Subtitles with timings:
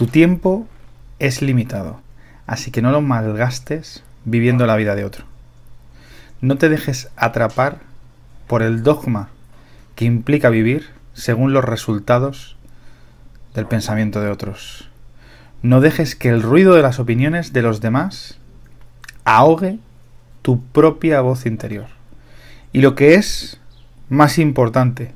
[0.00, 0.66] Tu tiempo
[1.18, 2.00] es limitado,
[2.46, 5.26] así que no lo malgastes viviendo la vida de otro.
[6.40, 7.80] No te dejes atrapar
[8.46, 9.28] por el dogma
[9.96, 12.56] que implica vivir según los resultados
[13.54, 14.88] del pensamiento de otros.
[15.60, 18.38] No dejes que el ruido de las opiniones de los demás
[19.24, 19.80] ahogue
[20.40, 21.88] tu propia voz interior.
[22.72, 23.60] Y lo que es
[24.08, 25.12] más importante,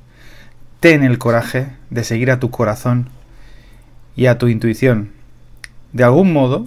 [0.81, 3.09] ten el coraje de seguir a tu corazón
[4.17, 5.13] y a tu intuición.
[5.93, 6.67] De algún modo,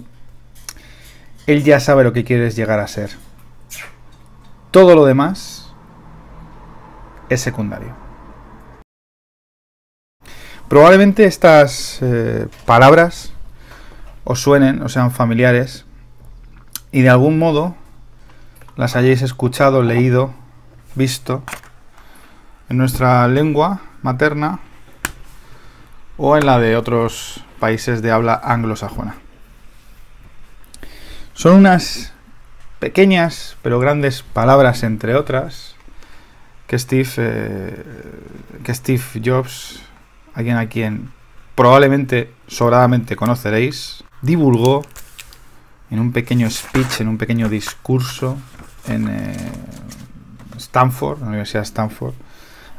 [1.46, 3.10] él ya sabe lo que quieres llegar a ser.
[4.70, 5.72] Todo lo demás
[7.28, 7.94] es secundario.
[10.68, 13.32] Probablemente estas eh, palabras
[14.24, 15.86] os suenen o sean familiares
[16.92, 17.74] y de algún modo
[18.76, 20.34] las hayáis escuchado, leído,
[20.94, 21.42] visto
[22.68, 24.60] en nuestra lengua materna
[26.18, 29.14] o en la de otros países de habla anglosajona.
[31.32, 32.12] Son unas
[32.80, 35.76] pequeñas pero grandes palabras, entre otras,
[36.66, 37.84] que Steve, eh,
[38.64, 39.80] que Steve Jobs,
[40.34, 41.10] alguien a quien
[41.54, 44.84] probablemente sobradamente conoceréis, divulgó
[45.90, 48.36] en un pequeño speech, en un pequeño discurso
[48.86, 49.36] en eh,
[50.56, 52.14] Stanford, la Universidad de Stanford,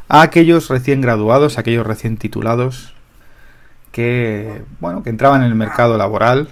[0.10, 2.94] a aquellos recién graduados, a aquellos recién titulados
[3.92, 6.50] que, bueno, que entraban en el mercado laboral,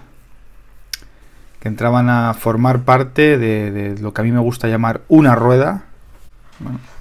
[1.60, 5.84] que entraban a formar parte de, lo que a mí me gusta llamar una rueda,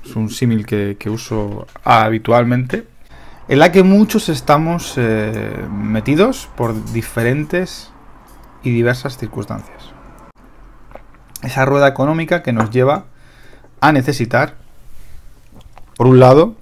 [0.05, 2.87] es un símil que, uso habitualmente,
[3.48, 7.93] en la que muchos estamos eh, metidos por diferentes
[8.62, 9.93] y diversas circunstancias.
[11.43, 13.05] Esa rueda económica que nos lleva
[13.81, 14.55] a necesitar,
[15.97, 16.56] por un lado,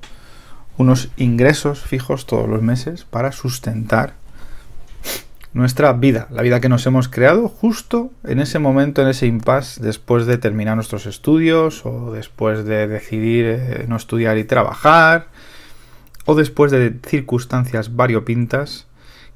[0.76, 4.14] unos ingresos fijos todos los meses para sustentar
[5.54, 9.80] nuestra vida, la vida que nos hemos creado justo en ese momento, en ese impasse,
[9.80, 15.28] después de terminar nuestros estudios o después de decidir eh, no estudiar y trabajar
[16.24, 18.88] o después de circunstancias variopintas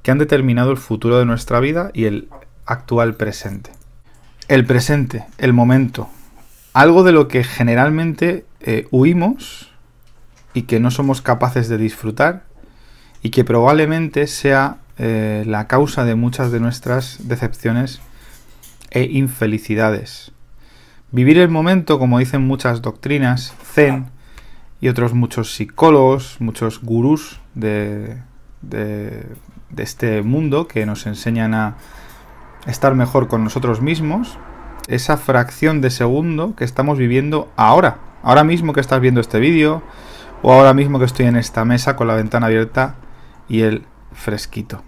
[0.02, 2.28] que han determinado el futuro de nuestra vida y el
[2.66, 3.70] actual presente.
[4.48, 6.08] El presente, el momento,
[6.72, 9.67] algo de lo que generalmente eh, huimos
[10.58, 12.42] y que no somos capaces de disfrutar
[13.22, 18.00] y que probablemente sea eh, la causa de muchas de nuestras decepciones
[18.90, 20.32] e infelicidades.
[21.12, 24.06] Vivir el momento, como dicen muchas doctrinas, zen
[24.80, 28.16] y otros muchos psicólogos, muchos gurús de,
[28.60, 29.26] de,
[29.70, 31.76] de este mundo que nos enseñan a
[32.66, 34.40] estar mejor con nosotros mismos,
[34.88, 39.84] esa fracción de segundo que estamos viviendo ahora, ahora mismo que estás viendo este vídeo,
[40.42, 42.96] o ahora mismo que estoy en esta mesa con la ventana abierta
[43.48, 44.82] y el fresquito.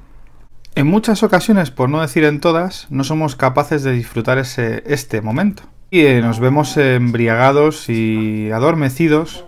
[0.74, 5.20] En muchas ocasiones, por no decir en todas, no somos capaces de disfrutar ese, este
[5.20, 5.64] momento.
[5.90, 9.44] Y eh, nos vemos embriagados y adormecidos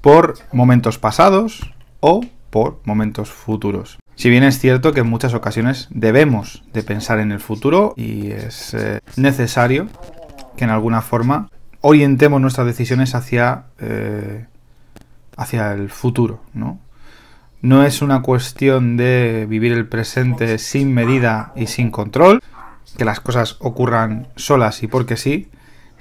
[0.00, 3.98] por momentos pasados o por momentos futuros.
[4.16, 8.30] Si bien es cierto que en muchas ocasiones debemos de pensar en el futuro y
[8.30, 9.88] es eh, necesario
[10.56, 11.50] que en alguna forma
[11.80, 14.46] orientemos nuestras decisiones hacia eh,
[15.36, 16.78] hacia el futuro, ¿no?
[17.62, 22.42] No es una cuestión de vivir el presente sin medida y sin control,
[22.98, 25.48] que las cosas ocurran solas y porque sí,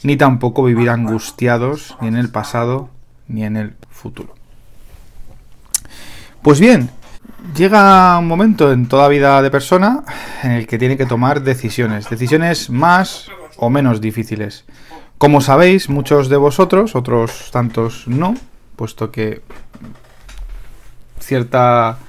[0.04, 2.90] ni tampoco vivir angustiados ni en el pasado
[3.28, 4.36] ni en el futuro.
[6.42, 6.90] Pues bien,
[7.56, 10.04] llega un momento en toda vida de persona
[10.44, 14.66] en el que tiene que tomar decisiones, decisiones más o menos difíciles.
[15.18, 18.36] Como sabéis, muchos de vosotros, otros tantos no,
[18.84, 19.42] puesto que
[21.18, 22.00] cierta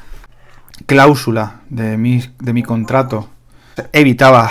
[0.87, 3.29] cláusula de mi, de mi contrato
[3.93, 4.51] evitaba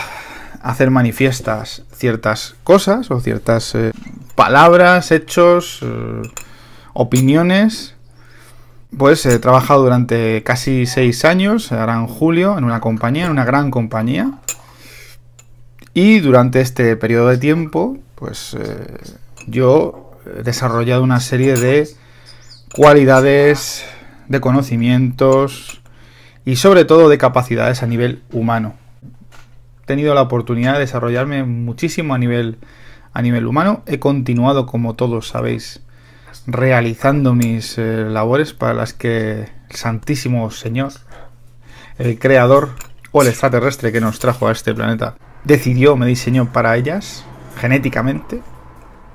[0.62, 3.92] hacer manifiestas ciertas cosas o ciertas eh,
[4.36, 6.22] palabras, hechos, eh,
[6.94, 7.96] opiniones.
[8.98, 13.44] Pues he trabajado durante casi seis años, ahora en julio, en una compañía, en una
[13.44, 14.32] gran compañía.
[15.94, 18.98] Y durante este periodo de tiempo, pues eh,
[19.46, 21.82] yo he desarrollado una serie de
[22.74, 23.86] cualidades,
[24.28, 25.82] de conocimientos
[26.44, 28.74] y sobre todo de capacidades a nivel humano.
[29.84, 32.58] He tenido la oportunidad de desarrollarme muchísimo a nivel,
[33.14, 33.84] a nivel humano.
[33.86, 35.82] He continuado, como todos sabéis,
[36.48, 40.94] realizando mis eh, labores para las que el Santísimo Señor,
[42.00, 42.70] el Creador
[43.12, 47.24] o el extraterrestre que nos trajo a este planeta, decidió, me diseñó para ellas,
[47.60, 48.42] genéticamente,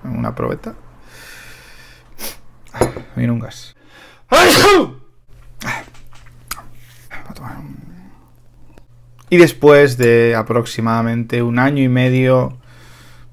[0.04, 0.74] una probeta.
[3.16, 3.46] Viene un.
[9.30, 12.58] Y después de aproximadamente un año y medio,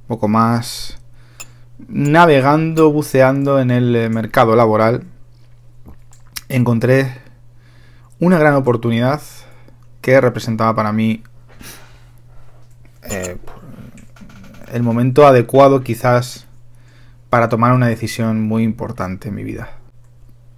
[0.07, 0.97] poco más,
[1.87, 5.03] navegando, buceando en el eh, mercado laboral,
[6.49, 7.17] encontré
[8.19, 9.21] una gran oportunidad
[10.01, 11.23] que representaba para mí
[13.03, 13.37] eh,
[14.73, 16.44] el momento adecuado quizás
[17.35, 19.71] para tomar una decisión muy importante en mi vida.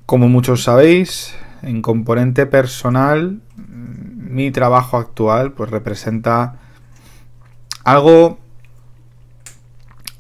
[0.05, 1.33] Como muchos sabéis,
[1.63, 6.59] en componente personal, mi trabajo actual pues representa
[7.83, 8.37] algo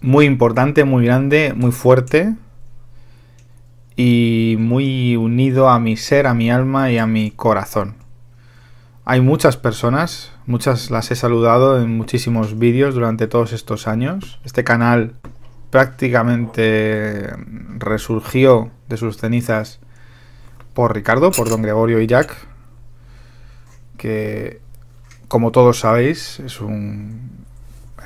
[0.01, 2.33] muy importante, muy grande, muy fuerte
[3.95, 7.97] y muy unido a mi ser, a mi alma y a mi corazón.
[9.05, 14.39] Hay muchas personas, muchas las he saludado en muchísimos vídeos durante todos estos años.
[14.43, 15.13] Este canal
[15.69, 17.29] prácticamente
[17.77, 19.79] resurgió de sus cenizas
[20.73, 22.35] por Ricardo, por Don Gregorio y Jack,
[23.97, 24.61] que
[25.27, 27.45] como todos sabéis es un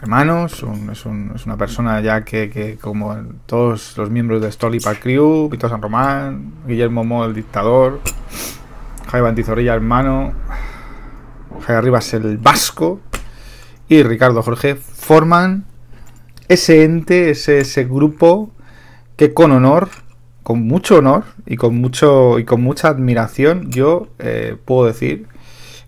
[0.02, 3.16] hermano, es, una persona ya que, como
[3.46, 8.02] todos los miembros de Stoli Crew, Víctor San Román, Guillermo Mo el dictador,
[9.10, 10.34] Jaime Bantizorilla hermano,
[11.68, 13.00] Jaime Rivas el vasco
[13.88, 15.66] y Ricardo Jorge forman
[16.48, 18.52] ese ente, ese, ese grupo
[19.16, 19.90] que con honor,
[20.44, 25.28] con mucho honor y con mucho y con mucha admiración, yo eh, puedo decir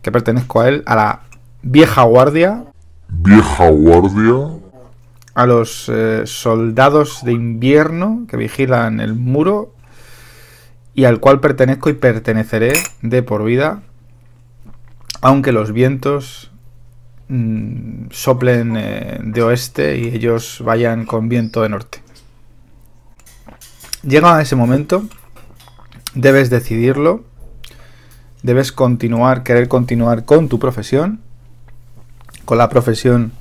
[0.02, 1.22] que pertenezco a él, a la
[1.64, 2.66] vieja guardia.
[3.08, 4.60] Vieja guardia.
[5.34, 9.74] A los eh, soldados de invierno que vigilan el muro
[10.94, 13.82] y al cual pertenezco y perteneceré de por vida,
[15.22, 16.53] aunque los vientos
[17.28, 22.02] mm, soplen eh, de oeste y ellos vayan con viento de norte.
[24.04, 25.04] Llega ese momento,
[26.14, 27.24] debes decidirlo
[28.44, 31.22] debes continuar, querer continuar con tu profesión,
[32.46, 33.32] con la profesión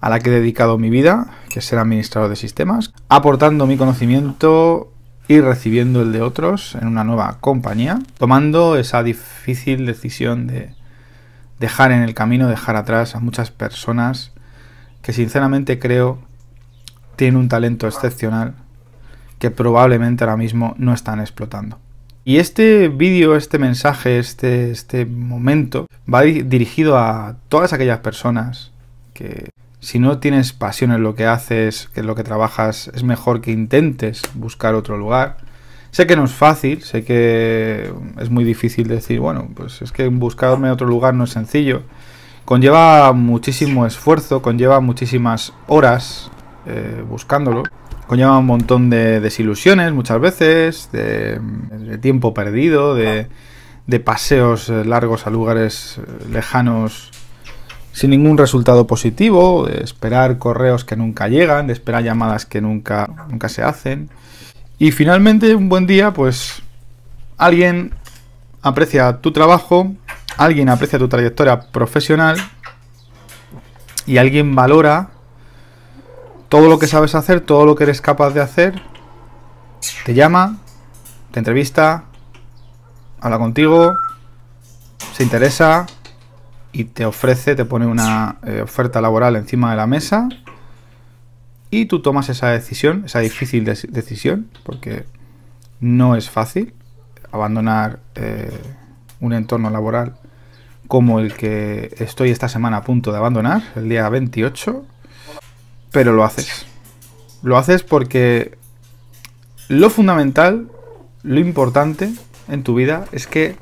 [0.00, 3.78] a la que he dedicado mi vida, que es ser administrador de sistemas, aportando mi
[3.78, 4.92] conocimiento
[5.26, 10.74] y recibiendo el de otros en una nueva compañía, tomando esa difícil decisión de
[11.58, 14.32] dejar en el camino, dejar atrás a muchas personas
[15.02, 16.18] que sinceramente creo
[17.16, 18.54] tienen un talento excepcional
[19.38, 21.78] que probablemente ahora mismo no están explotando.
[22.24, 28.72] Y este vídeo, este mensaje, este, este momento va dirigido a todas aquellas personas
[29.12, 29.50] que
[29.80, 33.42] si no tienes pasión en lo que haces, que en lo que trabajas, es mejor
[33.42, 35.36] que intentes buscar otro lugar.
[35.94, 37.88] Sé que no es fácil, sé que
[38.18, 41.82] es muy difícil decir, bueno, pues es que buscarme otro lugar no es sencillo.
[42.44, 46.32] Conlleva muchísimo esfuerzo, conlleva muchísimas horas
[46.66, 47.62] eh, buscándolo
[48.08, 51.40] conlleva un montón de desilusiones muchas veces, de,
[52.00, 53.28] tiempo perdido, de,
[54.04, 56.00] paseos largos a lugares
[56.30, 57.12] lejanos
[57.92, 63.08] sin ningún resultado positivo, de esperar correos que nunca llegan, de esperar llamadas que nunca,
[63.30, 64.10] nunca se hacen.
[64.78, 66.62] Y finalmente, un buen día, pues
[67.36, 67.94] alguien
[68.60, 69.94] aprecia tu trabajo,
[70.36, 72.36] alguien aprecia tu trayectoria profesional
[74.06, 75.10] y alguien valora
[76.48, 78.82] todo lo que sabes hacer, todo lo que eres capaz de hacer,
[80.04, 80.58] te llama,
[81.30, 82.04] te entrevista,
[83.20, 83.96] habla contigo,
[85.12, 85.86] se interesa
[86.72, 90.28] y te ofrece, te pone una eh, oferta laboral encima de la mesa
[91.80, 95.04] y tú tomas esa decisión, esa difícil decisión, porque
[95.80, 96.74] no es fácil
[97.32, 98.50] abandonar eh,
[99.20, 100.14] un entorno laboral
[100.86, 104.84] como el que estoy esta semana a punto de abandonar, el día 28
[105.94, 106.66] pero lo haces.
[107.44, 108.58] Lo haces porque
[109.68, 110.68] lo fundamental,
[111.22, 112.12] lo importante
[112.48, 113.54] en tu vida es que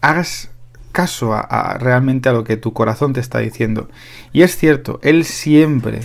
[0.00, 0.50] hagas
[0.90, 3.88] caso a, realmente a lo que tu corazón te está diciendo.
[4.32, 6.00] Y es cierto, él siempre,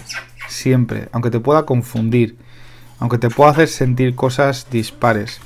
[0.48, 2.38] siempre, aunque te pueda confundir,
[3.00, 5.40] aunque te pueda hacer sentir cosas dispares,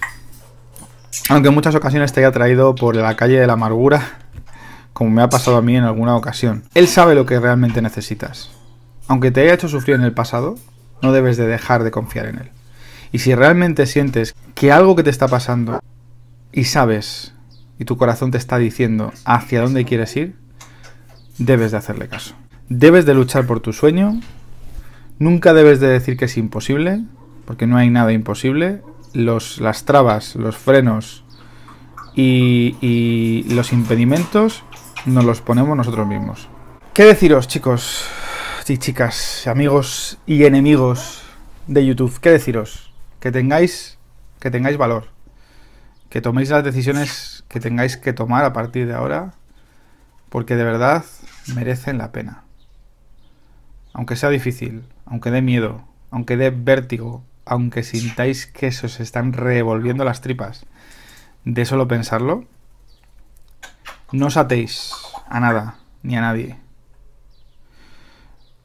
[1.30, 4.20] aunque en muchas ocasiones te haya traído por la calle de la amargura,
[4.94, 8.52] como me ha pasado a mí en alguna ocasión, él sabe lo que realmente necesitas
[9.12, 10.56] aunque te haya hecho sufrir en el pasado,
[11.02, 12.52] no debes de dejar de confiar en él.
[13.12, 15.82] Y si realmente sientes que algo que te está pasando
[16.54, 17.34] y sabes
[17.78, 20.38] y tu corazón te está diciendo hacia dónde quieres ir,
[21.38, 22.36] debes de hacerle caso.
[22.70, 24.18] Debes de luchar por tu sueño.
[25.22, 27.04] Nunca debes de decir que es imposible,
[27.46, 28.82] porque no hay nada imposible.
[29.14, 31.24] Los, las trabas, los frenos
[32.16, 34.64] y, y los impedimentos
[35.06, 36.50] nos los ponemos nosotros mismos.
[36.96, 38.10] ¿Qué deciros, chicos?
[38.72, 41.24] y chicas, amigos y enemigos
[41.68, 42.94] de YouTube, ¿qué deciros?
[43.20, 44.00] Que tengáis,
[44.40, 45.10] que tengáis valor,
[46.10, 49.34] que toméis las decisiones que tengáis que tomar a partir de ahora,
[50.30, 51.04] porque de verdad
[51.54, 52.46] merecen la pena.
[53.92, 59.34] Aunque sea difícil, aunque dé miedo, aunque dé vértigo, aunque sintáis que se os están
[59.34, 60.66] revolviendo las tripas
[61.44, 62.46] de solo pensarlo,
[64.14, 64.96] no os atéis
[65.28, 66.56] a nada ni a nadie.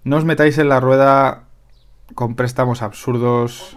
[0.05, 1.51] No os metáis en la rueda
[2.15, 3.77] con préstamos absurdos,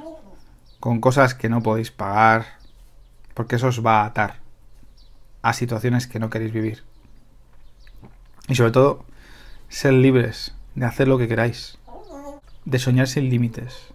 [0.79, 2.59] con cosas que no podéis pagar,
[3.33, 4.45] porque eso os va a atar
[5.41, 6.83] a situaciones que no queréis vivir.
[8.47, 9.05] Y sobre todo,
[9.69, 11.78] ser libres de hacer lo que queráis,
[12.69, 13.87] de soñar sin límites,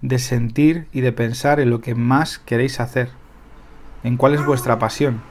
[0.00, 3.10] de sentir y de pensar en lo que más queréis hacer,
[4.02, 5.22] en cuál es vuestra pasión,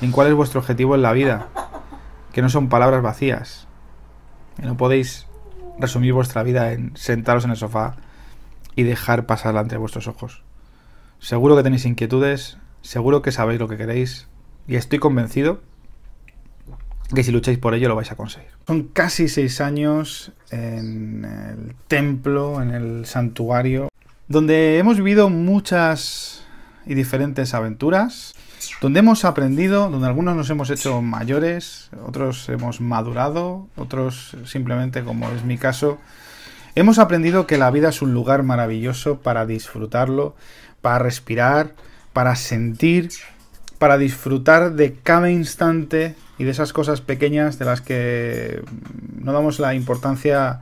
[0.00, 1.48] en cuál es vuestro objetivo en la vida,
[2.32, 3.66] que no son palabras vacías,
[4.56, 5.26] que no podéis
[5.80, 7.96] resumir vuestra vida en sentaros en el sofá
[8.76, 10.44] y dejar pasarla entre vuestros ojos.
[11.18, 14.28] Seguro que tenéis inquietudes, seguro que sabéis lo que queréis
[14.68, 15.62] y estoy convencido
[17.14, 18.48] que si lucháis por ello lo vais a conseguir.
[18.66, 23.88] Son casi seis años en el templo, en el santuario,
[24.28, 26.44] donde hemos vivido muchas
[26.86, 28.34] y diferentes aventuras,
[28.80, 35.30] donde hemos aprendido, donde algunos nos hemos hecho mayores, otros hemos madurado, otros simplemente, como
[35.30, 35.98] es mi caso,
[36.78, 40.36] Hemos aprendido que la vida es un lugar maravilloso para disfrutarlo,
[40.80, 41.74] para respirar,
[42.12, 43.10] para sentir,
[43.80, 48.62] para disfrutar de cada instante y de esas cosas pequeñas de las que
[49.20, 50.60] no damos la importancia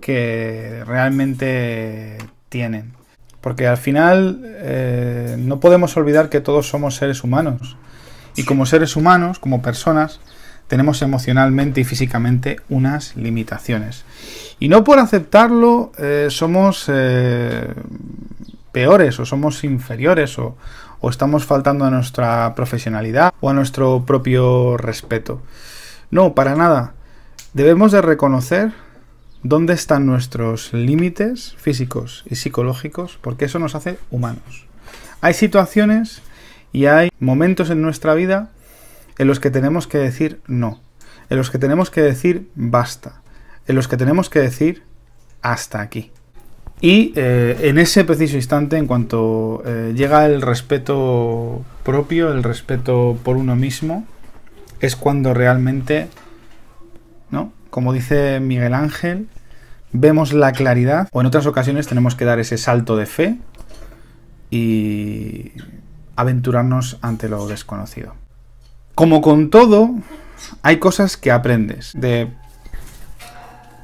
[0.00, 2.92] que realmente tienen.
[3.40, 7.76] Porque al final eh, no podemos olvidar que todos somos seres humanos.
[8.36, 10.20] Y como seres humanos, como personas,
[10.68, 14.04] tenemos emocionalmente y físicamente unas limitaciones.
[14.60, 17.72] Y no por aceptarlo eh, somos eh,
[18.72, 20.56] peores o somos inferiores o,
[21.00, 25.42] o estamos faltando a nuestra profesionalidad o a nuestro propio respeto.
[26.10, 26.94] No, para nada.
[27.52, 28.72] Debemos de reconocer
[29.42, 34.66] dónde están nuestros límites físicos y psicológicos porque eso nos hace humanos.
[35.20, 36.22] Hay situaciones
[36.72, 38.50] y hay momentos en nuestra vida
[39.18, 40.80] en los que tenemos que decir no,
[41.30, 43.20] en los que tenemos que decir basta,
[43.66, 44.82] en los que tenemos que decir
[45.42, 46.12] hasta aquí.
[46.80, 53.18] Y eh, en ese preciso instante, en cuanto eh, llega el respeto propio, el respeto
[53.24, 54.06] por uno mismo,
[54.80, 56.08] es cuando realmente,
[57.30, 57.52] ¿no?
[57.70, 59.28] Como dice Miguel Ángel,
[59.92, 63.38] vemos la claridad, o en otras ocasiones tenemos que dar ese salto de fe
[64.50, 65.52] y
[66.14, 68.14] aventurarnos ante lo desconocido.
[68.94, 69.90] Como con todo,
[70.62, 72.28] hay cosas que aprendes de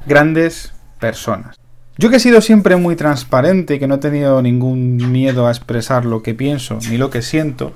[0.07, 1.64] grandes personas.
[1.97, 5.51] Yo que he sido siempre muy transparente y que no he tenido ningún miedo a
[5.51, 7.73] expresar lo que pienso ni lo que siento,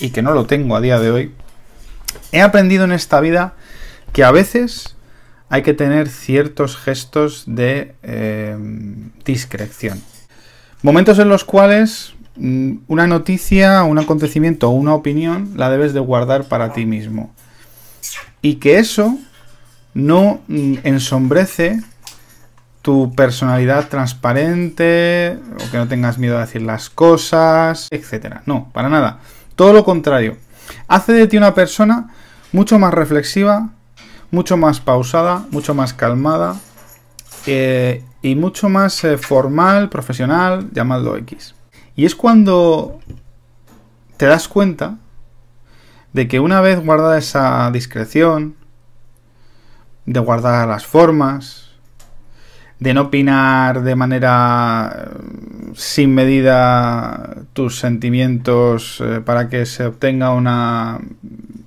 [0.00, 1.32] y que no lo tengo a día de hoy,
[2.32, 3.54] he aprendido en esta vida
[4.12, 4.96] que a veces
[5.48, 8.56] hay que tener ciertos gestos de eh,
[9.24, 10.02] discreción.
[10.82, 16.00] Momentos en los cuales Mm, una noticia, un acontecimiento o una opinión la debes de
[16.00, 17.34] guardar para ti mismo.
[18.42, 19.18] Y que eso
[19.94, 21.80] no mm, ensombrece
[22.86, 28.42] tu personalidad transparente o que no tengas miedo a decir las cosas, etcétera.
[28.46, 29.18] No, para nada.
[29.56, 30.36] Todo lo contrario.
[30.86, 32.14] Hace de ti una persona
[32.52, 33.70] mucho más reflexiva,
[34.30, 36.60] mucho más pausada, mucho más calmada
[37.46, 41.56] eh, y mucho más eh, formal, profesional, llamadlo X.
[41.96, 43.00] Y es cuando
[44.16, 44.98] te das cuenta
[46.12, 48.54] de que una vez guardada esa discreción,
[50.04, 51.65] de guardar las formas,
[52.78, 60.32] de no opinar de manera eh, sin medida tus sentimientos eh, para que se obtenga
[60.32, 61.00] una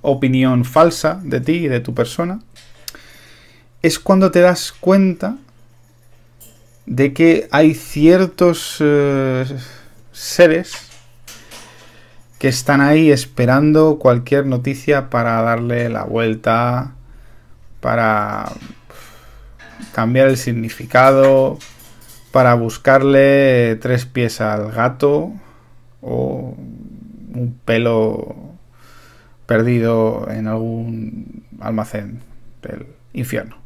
[0.02, 2.40] opinión falsa de ti y de tu persona,
[3.82, 5.36] es cuando te das cuenta
[6.86, 8.76] de que hay ciertos...
[8.80, 9.46] Eh,
[10.20, 10.72] seres
[12.38, 16.92] que están ahí esperando cualquier noticia para darle la vuelta,
[17.80, 18.52] para
[19.92, 21.58] cambiar el significado,
[22.30, 25.32] para buscarle tres pies al gato
[26.00, 28.36] o un pelo
[29.46, 32.20] perdido en algún almacén
[32.62, 33.56] del infierno.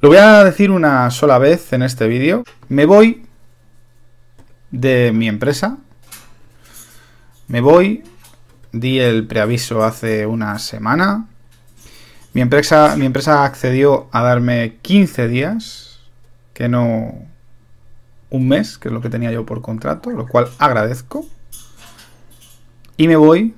[0.00, 2.44] Lo voy a decir una sola vez en este vídeo.
[2.68, 3.24] Me voy
[4.70, 5.78] de mi empresa.
[7.48, 8.02] Me voy,
[8.72, 11.26] di el preaviso hace una semana.
[12.34, 16.00] Mi empresa, mi empresa accedió a darme 15 días,
[16.54, 17.14] que no
[18.30, 21.26] un mes, que es lo que tenía yo por contrato, lo cual agradezco.
[22.96, 23.54] Y me voy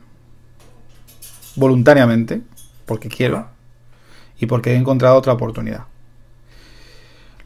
[1.54, 2.42] voluntariamente,
[2.84, 3.48] porque quiero,
[4.40, 5.84] y porque he encontrado otra oportunidad.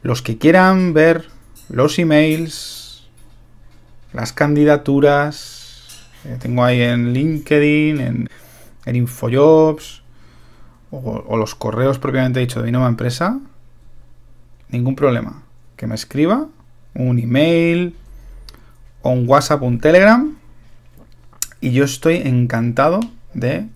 [0.01, 1.27] Los que quieran ver
[1.69, 3.07] los emails,
[4.13, 8.29] las candidaturas, eh, tengo ahí en LinkedIn, en,
[8.85, 9.98] en Infojobs,
[10.91, 13.39] o, los correos propiamente dicho de mi nueva empresa,
[14.69, 15.43] ningún problema.
[15.75, 16.47] Que me escriba
[16.95, 17.95] un email,
[19.01, 20.35] o un WhatsApp, un Telegram,
[21.61, 22.99] y yo estoy encantado
[23.33, 23.67] de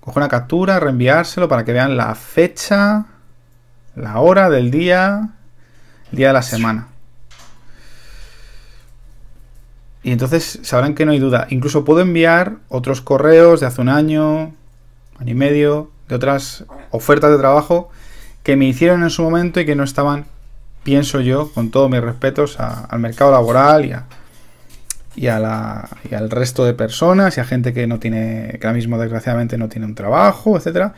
[0.00, 3.06] coger una captura, reenviárselo para que vean la fecha,
[3.94, 5.30] la hora del día,
[6.10, 6.88] el día de la semana.
[10.02, 11.46] Y entonces sabrán que no hay duda.
[11.48, 14.52] Incluso puedo enviar otros correos de hace un año,
[15.18, 17.90] año y medio, de otras ofertas de trabajo
[18.42, 20.26] que me hicieron en su momento y que no estaban,
[20.82, 24.04] pienso yo, con todos mis respetos, al mercado laboral y, a,
[25.16, 28.66] y, a la, y, al resto de personas y a gente que no tiene, que
[28.66, 30.94] ahora mismo desgraciadamente no tiene un trabajo, etcétera,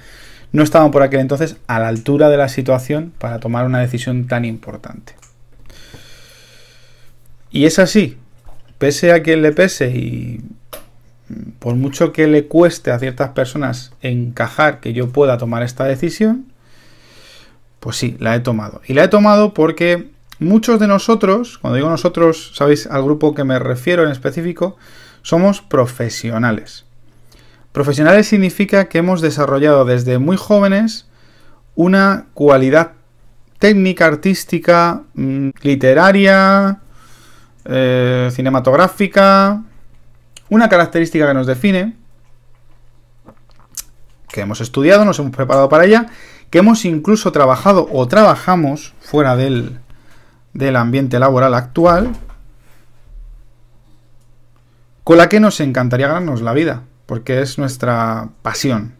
[0.52, 4.26] no estaban por aquel entonces a la altura de la situación para tomar una decisión
[4.26, 5.14] tan importante.
[7.50, 8.18] Y es así,
[8.78, 10.40] pese a quien le pese y
[11.58, 16.46] por mucho que le cueste a ciertas personas encajar que yo pueda tomar esta decisión,
[17.80, 18.80] pues sí, la he tomado.
[18.86, 23.44] Y la he tomado porque muchos de nosotros, cuando digo nosotros, sabéis al grupo que
[23.44, 24.76] me refiero en específico,
[25.22, 26.84] somos profesionales.
[27.72, 31.06] Profesionales significa que hemos desarrollado desde muy jóvenes
[31.74, 32.92] una cualidad
[33.58, 36.80] técnica, artística, mm, literaria,
[37.64, 39.62] eh, cinematográfica,
[40.48, 41.96] una característica que nos define,
[44.28, 46.06] que hemos estudiado, nos hemos preparado para ella,
[46.50, 49.78] que hemos incluso trabajado o trabajamos fuera del,
[50.52, 52.12] del ambiente laboral actual,
[55.04, 58.94] con la que nos encantaría ganarnos la vida, porque es nuestra pasión.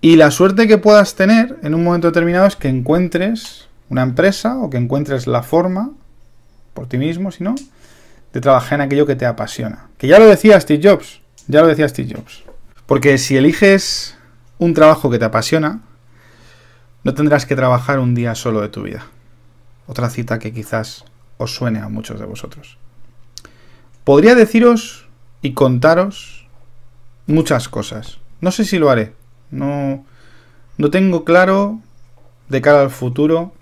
[0.00, 4.58] Y la suerte que puedas tener en un momento determinado es que encuentres una empresa
[4.58, 5.92] o que encuentres la forma,
[6.74, 7.54] por ti mismo, si no,
[8.36, 9.88] de trabajar en aquello que te apasiona.
[9.96, 12.44] Que ya lo decía Steve Jobs, ya lo decía Steve Jobs.
[12.84, 14.14] Porque si eliges
[14.58, 15.80] un trabajo que te apasiona,
[17.02, 19.06] no tendrás que trabajar un día solo de tu vida.
[19.86, 21.06] Otra cita que quizás
[21.38, 22.76] os suene a muchos de vosotros.
[24.04, 25.08] Podría deciros
[25.40, 26.46] y contaros
[27.26, 28.18] muchas cosas.
[28.42, 29.14] No sé si lo haré.
[29.50, 30.04] No,
[30.76, 31.78] no tengo claro
[32.50, 33.54] de cara al futuro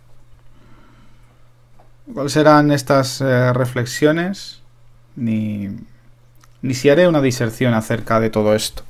[2.13, 4.61] cuáles serán estas eh, reflexiones,
[5.17, 5.69] ni,
[6.63, 8.83] ni si haré una diserción acerca de todo esto.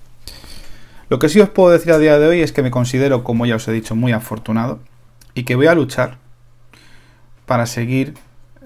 [1.09, 3.47] Lo que sí os puedo decir a día de hoy es que me considero, como
[3.47, 4.81] ya os he dicho, muy afortunado
[5.35, 6.19] y que voy a luchar
[7.47, 8.15] para seguir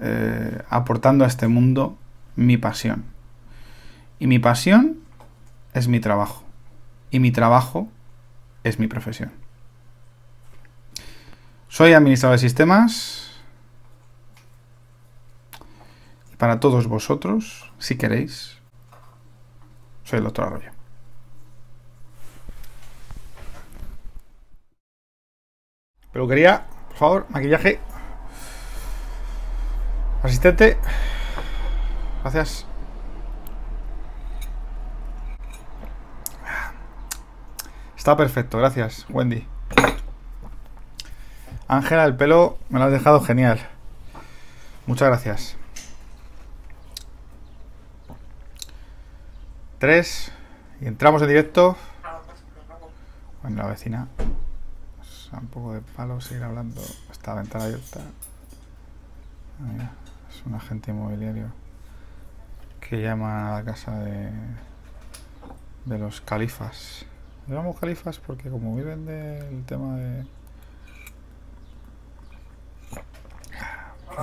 [0.01, 1.97] eh, aportando a este mundo
[2.35, 3.03] mi pasión.
[4.19, 4.97] Y mi pasión
[5.73, 6.43] es mi trabajo.
[7.11, 7.89] Y mi trabajo
[8.63, 9.31] es mi profesión.
[11.67, 13.28] Soy administrador de sistemas
[16.39, 18.57] para todos vosotros, si queréis,
[20.05, 20.71] soy el doctor Arroyo.
[26.13, 27.79] Peluquería, por favor, maquillaje.
[30.23, 30.77] Asistente.
[32.21, 32.65] Gracias.
[37.97, 39.45] Está perfecto, gracias, Wendy.
[41.67, 43.59] Ángela, el pelo me lo has dejado genial.
[44.87, 45.57] Muchas gracias.
[49.79, 50.33] Tres.
[50.81, 51.77] Y entramos en directo.
[53.41, 54.09] Bueno, la vecina.
[55.31, 56.81] un poco de palo seguir hablando.
[57.09, 58.01] Esta ventana abierta.
[59.59, 59.91] Mira,
[60.29, 61.47] es un agente inmobiliario
[62.81, 64.29] que llama a la casa de,
[65.85, 67.05] de los califas.
[67.47, 70.27] Llamamos califas porque como viven del tema de...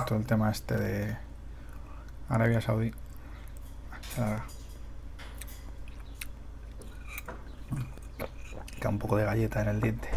[0.05, 1.17] Todo el tema este de
[2.29, 2.93] Arabia Saudí.
[8.89, 10.09] Un poco de galleta en el diente.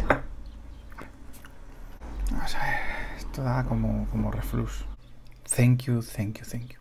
[2.31, 2.79] Vamos a ver.
[3.17, 4.85] Esto da como, como reflux.
[5.55, 6.80] Thank you, thank you, thank you.